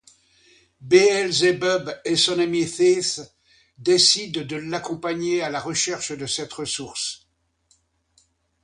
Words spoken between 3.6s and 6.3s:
décident de l’accompagner à la recherche de